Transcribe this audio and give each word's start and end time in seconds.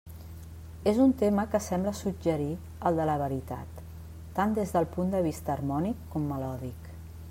És 0.91 1.01
un 1.03 1.11
tema 1.21 1.43
que 1.51 1.61
sembla 1.65 1.93
suggerir 1.99 2.49
el 2.91 2.99
de 3.01 3.07
la 3.11 3.19
veritat, 3.25 3.85
tant 4.41 4.57
des 4.61 4.77
del 4.79 4.93
punt 4.97 5.17
de 5.17 5.25
vista 5.31 5.57
harmònic 5.59 6.05
com 6.17 6.31
melòdic. 6.33 6.95